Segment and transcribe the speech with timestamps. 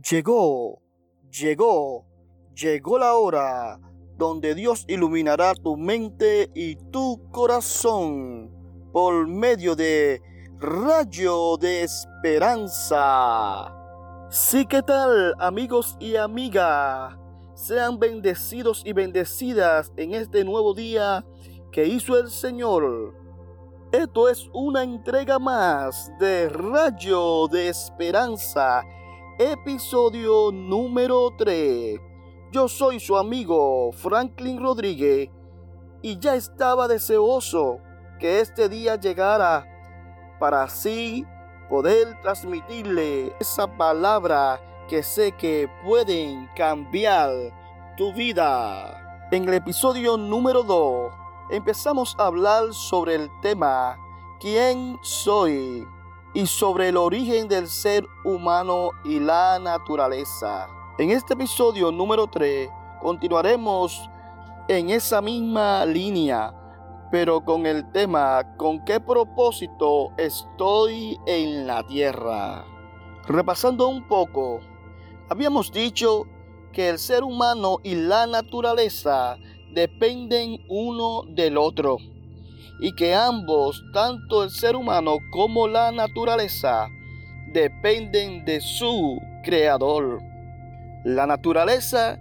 [0.00, 0.80] Llegó,
[1.30, 2.06] llegó,
[2.54, 3.78] llegó la hora
[4.16, 8.50] donde Dios iluminará tu mente y tu corazón
[8.90, 10.22] por medio de
[10.58, 12.90] rayo de esperanza.
[14.30, 17.14] Sí, ¿qué tal amigos y amigas?
[17.54, 21.22] Sean bendecidos y bendecidas en este nuevo día
[21.70, 23.14] que hizo el Señor.
[23.92, 28.82] Esto es una entrega más de Rayo de Esperanza
[29.38, 31.98] episodio número 3.
[32.50, 35.30] Yo soy su amigo Franklin Rodríguez
[36.02, 37.78] y ya estaba deseoso
[38.18, 39.66] que este día llegara
[40.38, 41.24] para así
[41.70, 47.30] poder transmitirle esa palabra que sé que pueden cambiar
[47.96, 49.28] tu vida.
[49.30, 51.12] En el episodio número 2
[51.50, 53.96] empezamos a hablar sobre el tema
[54.40, 55.86] ¿Quién soy?
[56.34, 60.66] Y sobre el origen del ser humano y la naturaleza.
[60.98, 62.70] En este episodio número 3
[63.02, 64.08] continuaremos
[64.68, 66.54] en esa misma línea,
[67.10, 72.64] pero con el tema ¿con qué propósito estoy en la tierra?
[73.26, 74.60] Repasando un poco,
[75.28, 76.24] habíamos dicho
[76.72, 79.36] que el ser humano y la naturaleza
[79.74, 81.98] dependen uno del otro
[82.80, 86.88] y que ambos, tanto el ser humano como la naturaleza,
[87.52, 90.20] dependen de su creador.
[91.04, 92.18] La naturaleza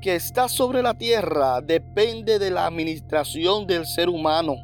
[0.00, 4.56] que está sobre la tierra depende de la administración del ser humano.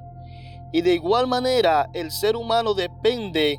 [0.73, 3.59] Y de igual manera el ser humano depende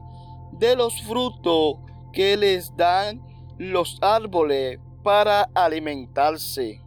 [0.53, 1.77] de los frutos
[2.13, 3.21] que les dan
[3.57, 6.81] los árboles para alimentarse.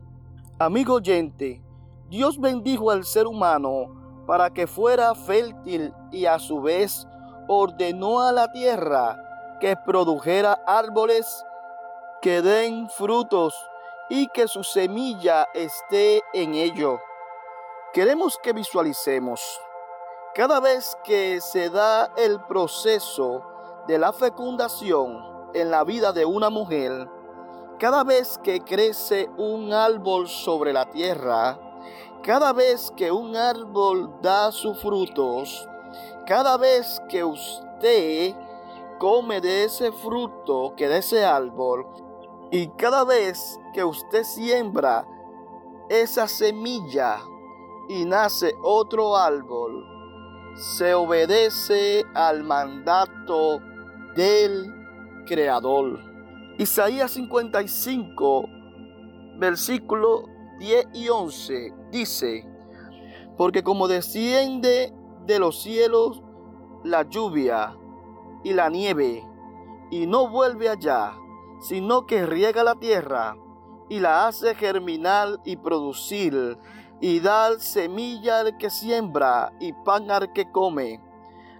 [0.59, 1.63] Amigo oyente,
[2.11, 4.00] Dios bendijo al ser humano
[4.31, 7.05] para que fuera fértil y a su vez
[7.49, 9.21] ordenó a la tierra
[9.59, 11.45] que produjera árboles
[12.23, 13.57] que den frutos
[14.09, 17.01] y que su semilla esté en ello.
[17.93, 19.41] Queremos que visualicemos
[20.33, 23.43] cada vez que se da el proceso
[23.89, 27.11] de la fecundación en la vida de una mujer,
[27.81, 31.59] cada vez que crece un árbol sobre la tierra,
[32.23, 35.67] cada vez que un árbol da sus frutos,
[36.27, 38.35] cada vez que usted
[38.99, 41.87] come de ese fruto que de ese árbol,
[42.51, 45.07] y cada vez que usted siembra
[45.89, 47.19] esa semilla
[47.89, 49.87] y nace otro árbol,
[50.77, 53.61] se obedece al mandato
[54.15, 54.75] del
[55.27, 56.01] Creador.
[56.59, 58.45] Isaías 55,
[59.39, 60.25] versículo
[60.59, 62.47] 10 y 11 dice,
[63.37, 64.95] porque como desciende
[65.27, 66.23] de los cielos
[66.85, 67.77] la lluvia
[68.45, 69.27] y la nieve,
[69.91, 71.13] y no vuelve allá,
[71.61, 73.37] sino que riega la tierra
[73.89, 76.59] y la hace germinar y producir,
[77.01, 81.03] y dar semilla al que siembra y pan al que come.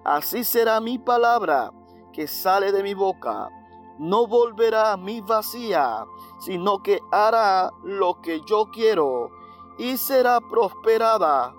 [0.05, 1.73] Así será mi palabra
[2.13, 3.49] que sale de mi boca
[4.01, 6.07] no volverá a mí vacía,
[6.39, 9.31] sino que hará lo que yo quiero
[9.79, 11.55] y será prosperada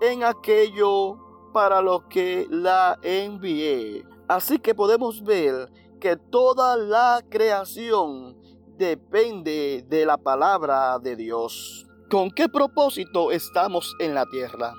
[0.00, 1.16] en aquello
[1.52, 4.04] para lo que la envié.
[4.28, 5.70] Así que podemos ver
[6.00, 8.36] que toda la creación
[8.76, 11.86] depende de la palabra de Dios.
[12.10, 14.74] ¿Con qué propósito estamos en la tierra?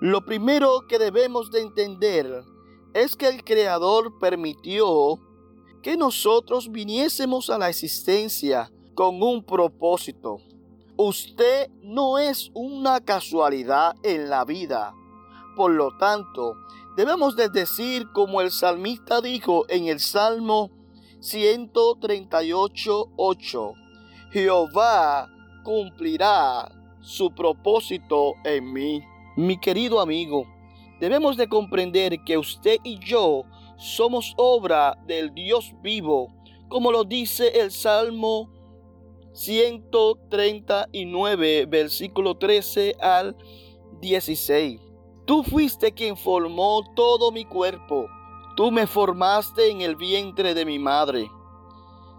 [0.00, 2.44] Lo primero que debemos de entender
[2.94, 5.18] es que el Creador permitió
[5.82, 10.38] que nosotros viniésemos a la existencia con un propósito.
[10.96, 14.94] Usted no es una casualidad en la vida.
[15.56, 16.54] Por lo tanto,
[16.96, 20.70] debemos de decir como el salmista dijo en el Salmo
[21.18, 23.74] 138.8,
[24.30, 25.28] Jehová
[25.64, 29.02] cumplirá su propósito en mí.
[29.36, 30.46] Mi querido amigo,
[31.00, 33.42] debemos de comprender que usted y yo
[33.78, 36.32] somos obra del Dios vivo,
[36.68, 38.53] como lo dice el Salmo
[39.34, 43.36] 139, versículo 13 al
[44.00, 44.80] 16.
[45.26, 48.06] Tú fuiste quien formó todo mi cuerpo,
[48.56, 51.28] tú me formaste en el vientre de mi madre.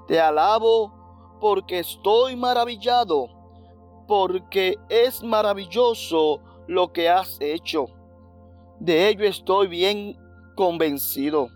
[0.08, 0.92] Te alabo
[1.40, 3.30] porque estoy maravillado,
[4.08, 7.86] porque es maravilloso lo que has hecho.
[8.80, 10.18] De ello estoy bien
[10.56, 11.48] convencido.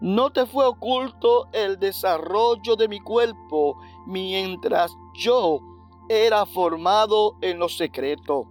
[0.00, 3.76] No te fue oculto el desarrollo de mi cuerpo
[4.06, 5.60] mientras yo
[6.08, 8.48] era formado en lo secreto,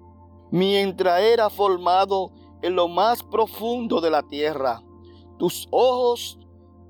[0.51, 2.31] mientras era formado
[2.61, 4.81] en lo más profundo de la tierra.
[5.37, 6.37] Tus ojos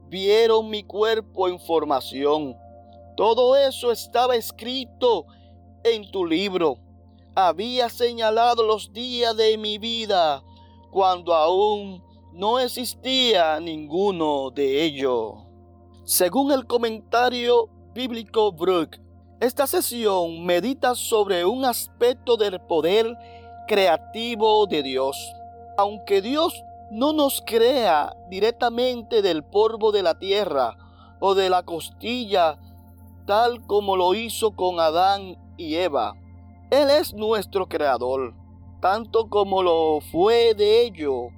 [0.08, 2.56] vieron mi cuerpo en formación.
[3.16, 5.26] Todo eso estaba escrito
[5.84, 6.78] en tu libro.
[7.36, 10.44] Había señalado los días de mi vida
[10.92, 12.04] cuando aún
[12.34, 15.34] no existía ninguno de ellos.
[16.04, 18.98] Según el comentario bíblico Brook,
[19.42, 23.18] esta sesión medita sobre un aspecto del poder
[23.68, 25.18] creativo de Dios.
[25.78, 30.78] Aunque Dios no nos crea directamente del polvo de la tierra
[31.20, 32.60] o de la costilla,
[33.26, 36.16] tal como lo hizo con Adán y Eva,
[36.70, 38.34] Él es nuestro creador,
[38.80, 41.30] tanto como lo fue de ello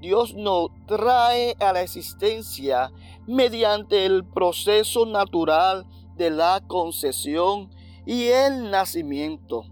[0.00, 2.90] Dios nos trae a la existencia
[3.30, 5.86] mediante el proceso natural
[6.16, 7.70] de la concesión
[8.04, 9.64] y el nacimiento.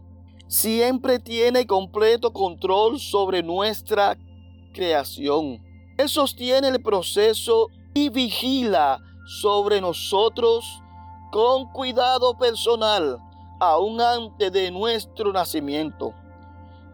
[0.46, 4.16] Siempre tiene completo control sobre nuestra
[4.72, 5.62] creación.
[5.98, 10.80] Él sostiene el proceso y vigila sobre nosotros
[11.32, 13.18] con cuidado personal
[13.60, 16.14] aún antes de nuestro nacimiento.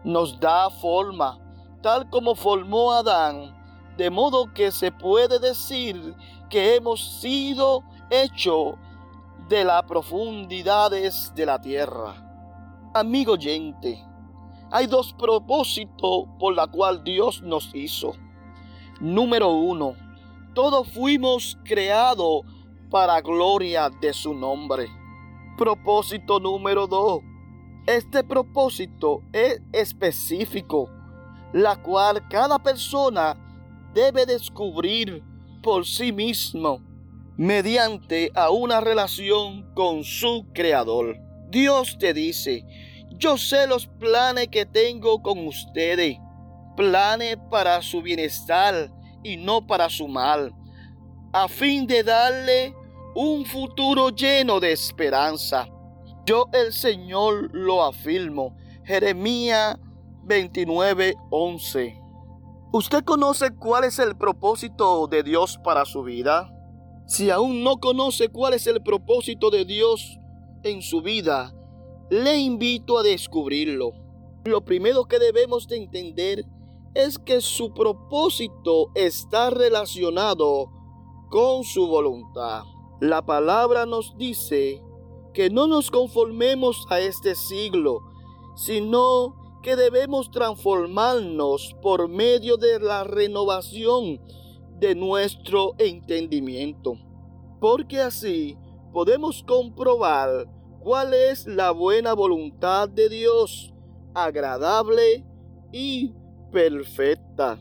[0.03, 1.37] Nos da forma,
[1.81, 3.55] tal como formó Adán,
[3.97, 6.15] de modo que se puede decir
[6.55, 8.75] que hemos sido hechos
[9.49, 12.15] de las profundidades de la tierra.
[12.93, 14.01] Amigo oyente,
[14.71, 18.13] hay dos propósitos por la cual Dios nos hizo.
[19.01, 19.95] Número uno,
[20.53, 22.43] todos fuimos creados
[22.89, 24.87] para gloria de su nombre.
[25.57, 27.19] Propósito número dos,
[27.85, 30.89] este propósito es específico
[31.51, 33.35] la cual cada persona
[33.93, 35.34] debe descubrir
[35.65, 36.79] por sí mismo
[37.37, 41.17] mediante a una relación con su creador.
[41.49, 42.63] Dios te dice,
[43.17, 46.19] yo sé los planes que tengo con ustedes,
[46.77, 48.91] planes para su bienestar
[49.23, 50.53] y no para su mal,
[51.33, 52.75] a fin de darle
[53.15, 55.67] un futuro lleno de esperanza.
[56.27, 58.55] Yo el Señor lo afirmo.
[58.83, 59.77] Jeremías
[60.27, 62.04] 29:11.
[62.71, 66.51] ¿Usted conoce cuál es el propósito de Dios para su vida?
[67.07, 70.17] Si aún no conoce cuál es el propósito de Dios
[70.63, 71.53] en su vida,
[72.09, 73.91] le invito a descubrirlo.
[74.43, 76.45] Lo primero que debemos de entender
[76.93, 80.71] es que su propósito está relacionado
[81.29, 82.63] con su voluntad.
[82.99, 84.81] La palabra nos dice
[85.33, 87.99] que no nos conformemos a este siglo,
[88.55, 94.21] sino que debemos transformarnos por medio de la renovación
[94.77, 96.99] de nuestro entendimiento,
[97.59, 98.59] porque así
[98.93, 100.45] podemos comprobar
[100.81, 103.73] cuál es la buena voluntad de Dios,
[104.13, 105.25] agradable
[105.71, 106.13] y
[106.51, 107.59] perfecta.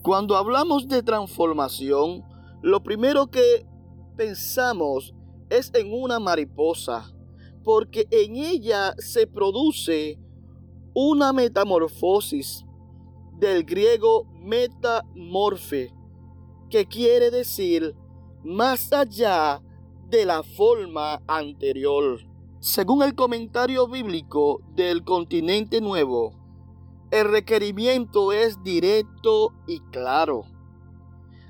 [0.00, 2.24] Cuando hablamos de transformación,
[2.62, 3.66] lo primero que
[4.16, 5.14] pensamos
[5.50, 7.12] es en una mariposa,
[7.62, 10.18] porque en ella se produce
[10.94, 12.64] una metamorfosis
[13.36, 15.92] del griego metamorfe,
[16.70, 17.96] que quiere decir
[18.44, 19.60] más allá
[20.08, 22.20] de la forma anterior.
[22.60, 26.32] Según el comentario bíblico del continente nuevo,
[27.10, 30.44] el requerimiento es directo y claro.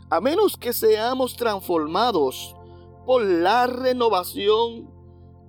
[0.09, 2.57] A menos que seamos transformados
[3.05, 4.91] por la renovación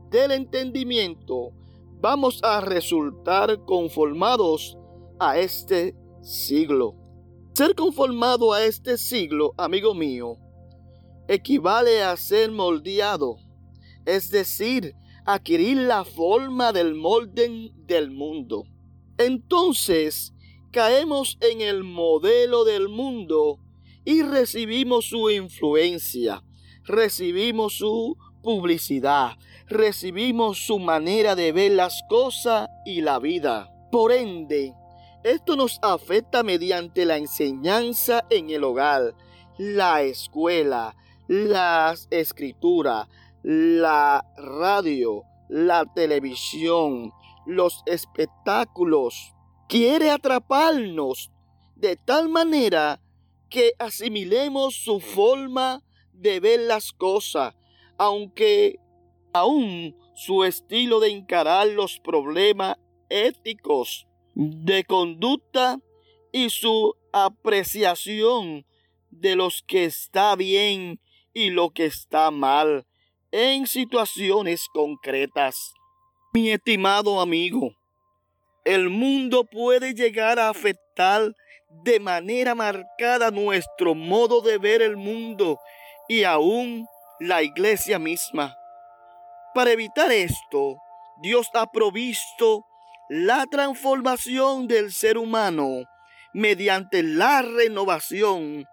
[0.09, 1.51] del entendimiento,
[2.01, 4.77] vamos a resultar conformados
[5.19, 6.95] a este siglo.
[7.53, 10.37] Ser conformado a este siglo, amigo mío,
[11.27, 13.37] equivale a ser moldeado,
[14.05, 18.65] es decir, adquirir la forma del molde del mundo.
[19.17, 20.33] Entonces,
[20.71, 23.59] caemos en el modelo del mundo
[24.03, 26.43] y recibimos su influencia,
[26.83, 29.31] recibimos su publicidad,
[29.67, 33.71] recibimos su manera de ver las cosas y la vida.
[33.91, 34.73] Por ende,
[35.23, 39.15] esto nos afecta mediante la enseñanza en el hogar,
[39.57, 40.95] la escuela,
[41.27, 43.07] las escrituras,
[43.41, 47.11] la radio, la televisión,
[47.47, 49.33] los espectáculos.
[49.67, 51.31] Quiere atraparnos
[51.75, 53.01] de tal manera
[53.49, 55.81] que asimilemos su forma
[56.13, 57.55] de ver las cosas,
[57.97, 58.79] aunque
[59.33, 62.77] aún su estilo de encarar los problemas
[63.09, 65.79] éticos de conducta
[66.31, 68.65] y su apreciación
[69.09, 70.99] de los que está bien
[71.33, 72.85] y lo que está mal
[73.31, 75.73] en situaciones concretas.
[76.33, 77.71] Mi estimado amigo,
[78.65, 81.33] el mundo puede llegar a afectar
[81.83, 85.59] de manera marcada nuestro modo de ver el mundo
[86.07, 86.87] y aún
[87.19, 88.57] la iglesia misma.
[89.53, 90.77] Para evitar esto,
[91.21, 92.65] Dios ha provisto
[93.09, 95.83] la transformación del ser humano
[96.33, 98.67] mediante la renovación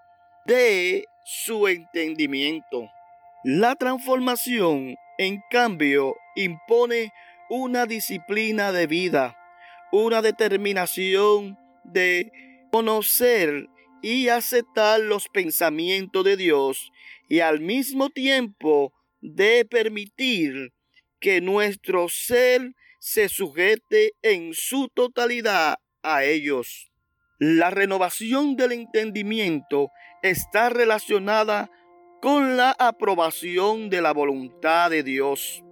[0.45, 2.91] de su entendimiento.
[3.45, 7.13] La transformación, en cambio, impone
[7.49, 9.37] una disciplina de vida,
[9.93, 12.33] una determinación de
[12.73, 13.69] conocer
[14.01, 16.91] y aceptar los pensamientos de Dios
[17.33, 20.75] y al mismo tiempo de permitir
[21.19, 26.93] que nuestro ser se sujete en su totalidad a ellos.
[27.39, 29.89] La renovación del entendimiento
[30.23, 31.71] está relacionada
[32.21, 35.65] con la aprobación de la voluntad de Dios,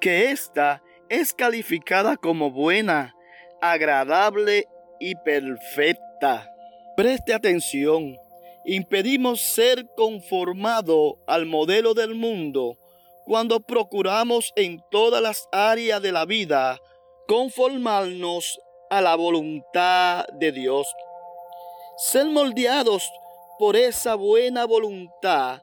[0.00, 3.14] que ésta es calificada como buena,
[3.62, 4.64] agradable
[4.98, 6.50] y perfecta.
[6.96, 8.16] Preste atención,
[8.64, 12.76] impedimos ser conformado al modelo del mundo
[13.24, 16.80] cuando procuramos en todas las áreas de la vida
[17.26, 18.58] conformarnos
[18.90, 20.86] a la voluntad de Dios.
[21.98, 23.10] Ser moldeados
[23.58, 25.62] por esa buena voluntad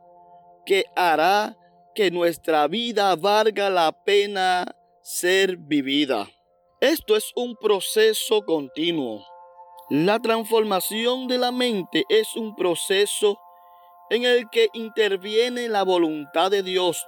[0.66, 1.58] que hará
[1.96, 6.30] que nuestra vida valga la pena ser vivida.
[6.82, 9.26] Esto es un proceso continuo.
[9.90, 13.40] La transformación de la mente es un proceso
[14.10, 17.08] en el que interviene la voluntad de Dios,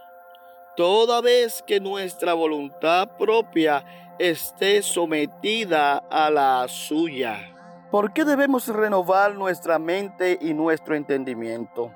[0.75, 7.51] toda vez que nuestra voluntad propia esté sometida a la suya.
[7.89, 11.91] ¿Por qué debemos renovar nuestra mente y nuestro entendimiento?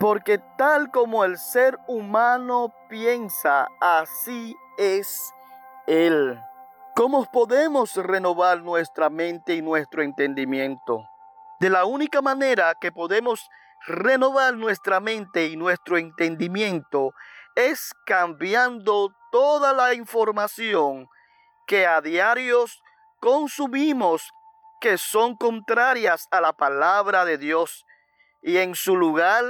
[0.00, 5.32] Porque tal como el ser humano piensa, así es
[5.86, 6.40] Él.
[6.98, 11.08] ¿Cómo podemos renovar nuestra mente y nuestro entendimiento?
[11.60, 13.48] De la única manera que podemos
[13.86, 17.12] renovar nuestra mente y nuestro entendimiento
[17.54, 21.06] es cambiando toda la información
[21.68, 22.82] que a diarios
[23.20, 24.32] consumimos
[24.80, 27.86] que son contrarias a la palabra de Dios
[28.42, 29.44] y en su lugar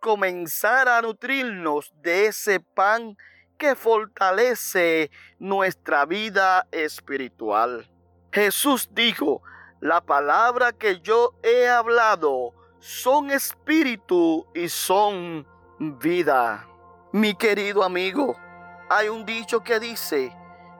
[0.00, 3.18] comenzar a nutrirnos de ese pan
[3.62, 7.88] que fortalece nuestra vida espiritual.
[8.32, 9.40] Jesús dijo,
[9.78, 15.46] la palabra que yo he hablado son espíritu y son
[15.78, 16.66] vida.
[17.12, 18.36] Mi querido amigo,
[18.90, 20.36] hay un dicho que dice,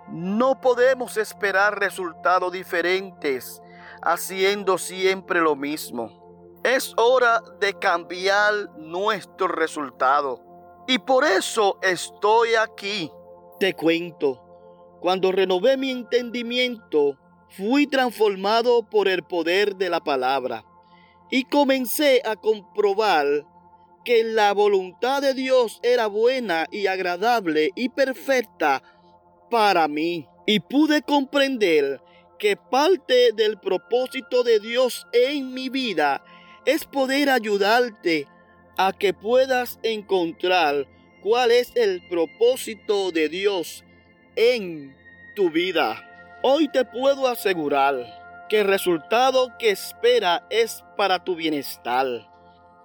[0.08, 3.62] no podemos esperar resultados diferentes
[4.02, 6.58] haciendo siempre lo mismo.
[6.64, 10.51] Es hora de cambiar nuestro resultado.
[10.92, 13.10] Y por eso estoy aquí.
[13.58, 17.16] Te cuento, cuando renové mi entendimiento,
[17.48, 20.66] fui transformado por el poder de la palabra.
[21.30, 23.24] Y comencé a comprobar
[24.04, 28.82] que la voluntad de Dios era buena y agradable y perfecta
[29.50, 30.28] para mí.
[30.46, 32.02] Y pude comprender
[32.38, 36.22] que parte del propósito de Dios en mi vida
[36.66, 38.28] es poder ayudarte
[38.76, 40.86] a que puedas encontrar
[41.22, 43.84] cuál es el propósito de Dios
[44.36, 44.96] en
[45.34, 46.08] tu vida.
[46.42, 52.06] Hoy te puedo asegurar que el resultado que espera es para tu bienestar,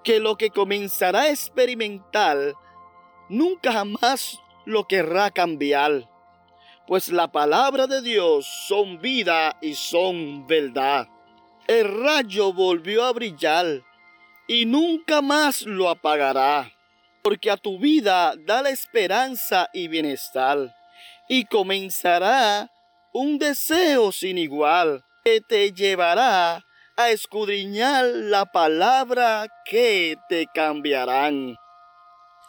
[0.03, 2.53] que lo que comenzará a experimentar
[3.29, 6.07] nunca jamás lo querrá cambiar
[6.87, 11.09] pues la palabra de Dios son vida y son verdad.
[11.67, 13.83] El rayo volvió a brillar
[14.47, 16.71] y nunca más lo apagará,
[17.21, 20.73] porque a tu vida da la esperanza y bienestar,
[21.27, 22.71] y comenzará
[23.11, 26.63] un deseo sin igual que te llevará
[26.95, 31.57] a escudriñar la palabra que te cambiarán.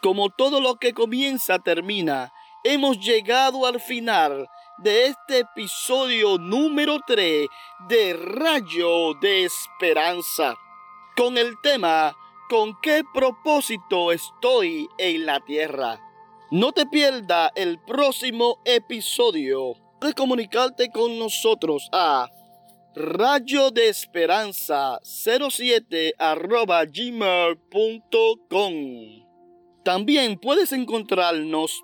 [0.01, 2.31] Como todo lo que comienza termina,
[2.63, 7.47] hemos llegado al final de este episodio número 3
[7.89, 10.55] de Rayo de Esperanza
[11.15, 12.15] con el tema
[12.49, 16.01] ¿Con qué propósito estoy en la tierra?
[16.49, 19.75] No te pierda el próximo episodio.
[19.99, 22.27] Puedes comunicarte con nosotros a
[22.95, 27.59] rayo de esperanza 07 arroba gmail.com.
[29.83, 31.83] También puedes encontrarnos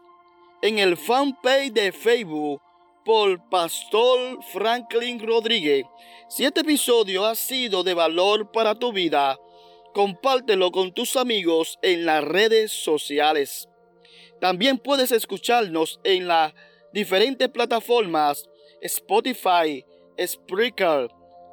[0.63, 2.59] en el fanpage de Facebook
[3.05, 5.85] por Pastor Franklin Rodríguez.
[6.27, 9.37] Si este episodio ha sido de valor para tu vida,
[9.93, 13.69] compártelo con tus amigos en las redes sociales.
[14.41, 16.53] También puedes escucharnos en las
[16.91, 18.49] diferentes plataformas
[18.81, 19.85] Spotify,
[20.19, 21.09] Spreaker,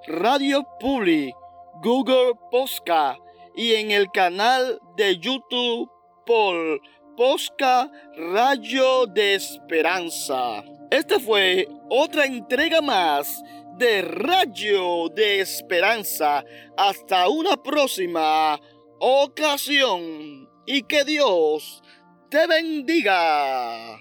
[0.06, 1.34] Radio Public,
[1.82, 3.20] Google Podcast
[3.54, 5.90] y en el canal de YouTube
[6.24, 6.80] por
[7.16, 10.64] Posca Rayo de Esperanza.
[10.90, 13.42] Esta fue otra entrega más
[13.78, 16.44] de Rayo de Esperanza.
[16.76, 18.60] Hasta una próxima
[18.98, 21.82] ocasión y que Dios
[22.30, 24.00] te bendiga.